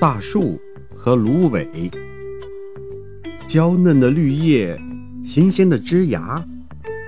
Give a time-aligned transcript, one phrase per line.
[0.00, 0.60] 大树
[0.94, 1.90] 和芦苇。
[3.46, 4.78] 娇嫩的绿叶，
[5.24, 6.44] 新鲜的枝芽，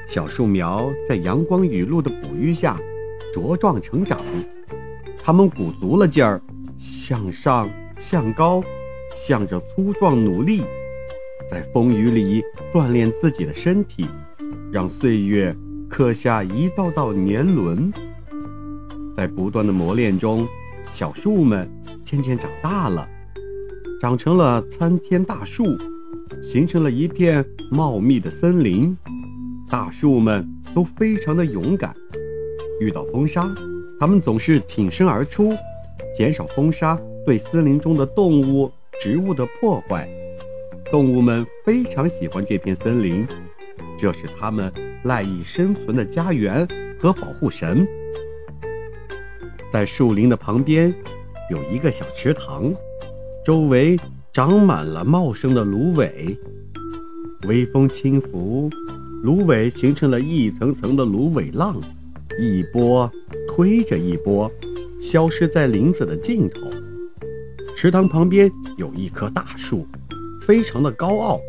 [0.06, 2.78] 小树苗在阳光雨露的哺育下
[3.34, 4.20] 茁壮成长。
[5.22, 6.40] 它们鼓足了劲儿，
[6.78, 8.62] 向上向高，
[9.14, 10.62] 向着粗壮努力，
[11.50, 14.06] 在风雨里锻炼自己的身体，
[14.72, 15.54] 让岁月
[15.90, 17.92] 刻下一道道年轮。
[19.16, 20.46] 在不断的磨练中，
[20.92, 21.68] 小树们
[22.08, 23.06] 渐渐长大了，
[24.00, 25.76] 长成了参天大树。
[26.42, 28.96] 形成了一片茂密的森林，
[29.70, 31.94] 大树们都非常的勇敢。
[32.80, 33.54] 遇到风沙，
[34.00, 35.52] 它们总是挺身而出，
[36.16, 38.72] 减少风沙对森林中的动物、
[39.02, 40.08] 植物的破坏。
[40.90, 43.26] 动物们非常喜欢这片森林，
[43.98, 44.72] 这是它们
[45.04, 46.66] 赖以生存的家园
[46.98, 47.86] 和保护神。
[49.70, 50.94] 在树林的旁边，
[51.50, 52.72] 有一个小池塘，
[53.44, 53.98] 周围。
[54.30, 56.38] 长满了茂盛的芦苇，
[57.48, 58.70] 微风轻拂，
[59.24, 61.76] 芦苇形成了一层层的芦苇浪，
[62.40, 63.10] 一波
[63.48, 64.48] 推着一波，
[65.00, 66.70] 消失在林子的尽头。
[67.74, 69.88] 池塘旁边有一棵大树，
[70.40, 71.40] 非常的高傲，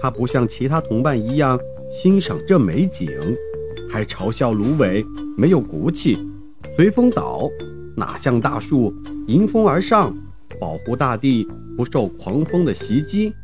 [0.00, 1.58] 它不像其他同伴一样
[1.90, 3.10] 欣赏这美景，
[3.90, 5.04] 还嘲笑芦苇
[5.36, 6.16] 没有骨气，
[6.76, 7.50] 随风倒，
[7.96, 8.94] 哪像大树
[9.26, 10.14] 迎风而上。
[10.60, 11.44] 保护大地
[11.76, 13.34] 不受狂风的袭击。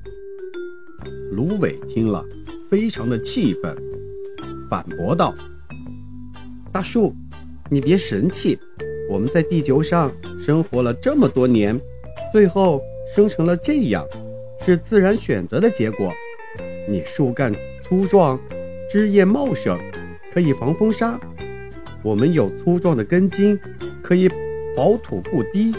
[1.32, 2.24] 芦苇听了，
[2.70, 3.76] 非常的气愤，
[4.70, 5.34] 反驳道
[6.70, 7.12] ：“大树，
[7.68, 8.56] 你别神气，
[9.10, 11.78] 我们在地球上生活了这么多年，
[12.32, 12.80] 最后
[13.12, 14.06] 生成了这样，
[14.64, 16.12] 是自然选择的结果。
[16.88, 17.52] 你树干
[17.82, 18.38] 粗壮，
[18.88, 19.76] 枝叶茂盛，
[20.32, 21.18] 可以防风沙；
[22.04, 23.58] 我们有粗壮的根茎，
[24.10, 24.28] 可以
[24.74, 25.72] 保土固堤。”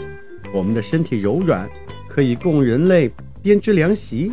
[0.54, 1.68] 我们的身体柔软，
[2.08, 3.10] 可以供人类
[3.42, 4.32] 编织凉席。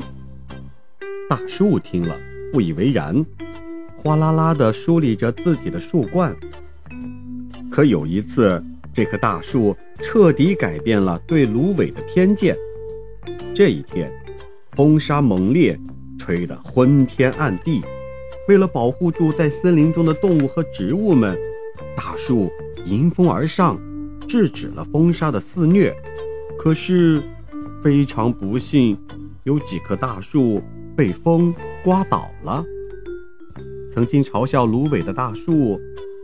[1.29, 2.17] 大树听了
[2.53, 3.25] 不以为然，
[3.97, 6.33] 哗啦啦地梳理着自己的树冠。
[7.69, 12.55] 可有一次，这棵大树彻底改变了对芦苇的偏见。
[13.53, 14.09] 这一天，
[14.77, 15.77] 风沙猛烈，
[16.17, 17.81] 吹得昏天暗地。
[18.47, 21.37] 为了保护住在森林中的动物和植物们，
[21.97, 22.49] 大树
[22.85, 23.77] 迎风而上。
[24.29, 25.91] 制止了风沙的肆虐，
[26.55, 27.19] 可是
[27.83, 28.95] 非常不幸，
[29.43, 30.61] 有几棵大树
[30.95, 31.51] 被风
[31.83, 32.63] 刮倒了。
[33.91, 35.81] 曾经嘲笑芦苇的大树，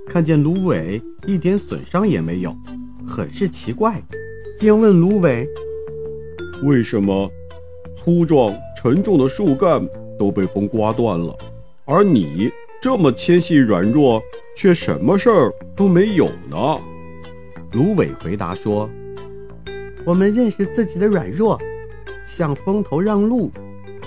[0.07, 2.55] 看见芦苇一点损伤也没有，
[3.03, 3.99] 很是奇怪，
[4.59, 5.47] 便问芦苇
[6.63, 7.27] ：“为什么
[7.97, 9.83] 粗壮沉重的树干
[10.19, 11.35] 都被风刮断了，
[11.85, 14.22] 而你这么纤细软弱，
[14.55, 16.79] 却什么事儿都没有呢？”
[17.74, 18.90] 芦苇回答说
[20.06, 21.59] ：“我们认识自己的软弱，
[22.24, 23.52] 向风头让路，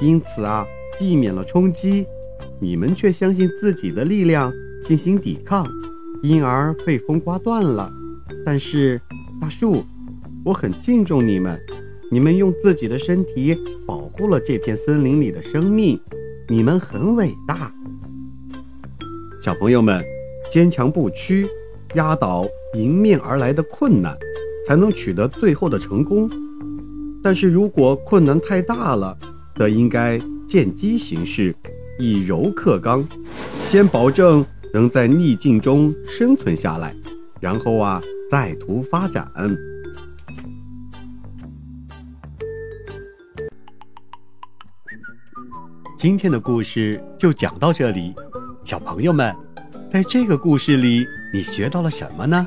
[0.01, 0.67] 因此啊，
[0.99, 2.07] 避免了冲击。
[2.61, 4.53] 你们却相信自己的力量
[4.85, 5.67] 进行抵抗，
[6.23, 7.93] 因而被风刮断了。
[8.45, 9.01] 但是，
[9.41, 9.85] 大树，
[10.45, 11.61] 我很敬重你们，
[12.11, 16.01] 你们用自己的身体保护了这片森林里的生命，
[16.49, 17.73] 你们很伟大。
[19.41, 20.03] 小朋友们，
[20.51, 21.47] 坚强不屈。”
[21.95, 24.17] 压倒迎面而来的困难，
[24.67, 26.29] 才能取得最后的成功。
[27.23, 29.17] 但是如果困难太大了，
[29.57, 31.55] 则应该见机行事，
[31.99, 33.07] 以柔克刚，
[33.63, 36.95] 先保证能在逆境中生存下来，
[37.41, 38.01] 然后啊
[38.31, 39.27] 再图发展。
[45.97, 48.15] 今天的故事就讲到这里，
[48.63, 49.48] 小朋友们。
[49.91, 52.47] 在这个故事里，你学到了什么呢？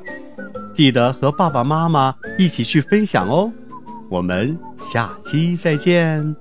[0.73, 3.51] 记得和爸爸妈妈一起去分享哦。
[4.09, 6.35] 我们下期再见。